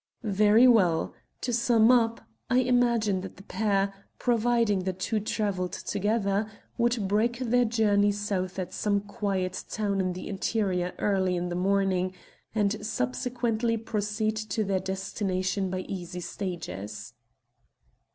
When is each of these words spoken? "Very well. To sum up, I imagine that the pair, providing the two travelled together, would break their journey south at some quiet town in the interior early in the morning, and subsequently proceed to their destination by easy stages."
"Very 0.23 0.67
well. 0.67 1.13
To 1.41 1.53
sum 1.53 1.91
up, 1.91 2.21
I 2.49 2.57
imagine 2.57 3.21
that 3.21 3.37
the 3.37 3.43
pair, 3.43 3.93
providing 4.17 4.79
the 4.79 4.93
two 4.93 5.19
travelled 5.19 5.73
together, 5.73 6.49
would 6.75 7.07
break 7.07 7.37
their 7.37 7.65
journey 7.65 8.11
south 8.11 8.57
at 8.57 8.73
some 8.73 9.01
quiet 9.01 9.63
town 9.69 10.01
in 10.01 10.13
the 10.13 10.27
interior 10.27 10.93
early 10.97 11.35
in 11.35 11.49
the 11.49 11.55
morning, 11.55 12.15
and 12.55 12.83
subsequently 12.83 13.77
proceed 13.77 14.37
to 14.37 14.63
their 14.63 14.79
destination 14.79 15.69
by 15.69 15.81
easy 15.81 16.19
stages." 16.21 17.13